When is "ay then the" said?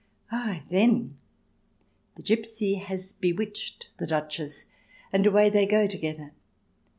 0.31-2.23